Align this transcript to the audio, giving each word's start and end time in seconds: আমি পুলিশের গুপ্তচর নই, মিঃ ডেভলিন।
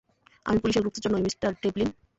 আমি 0.45 0.57
পুলিশের 0.61 0.83
গুপ্তচর 0.85 1.11
নই, 1.13 1.21
মিঃ 1.23 1.35
ডেভলিন। 1.63 1.89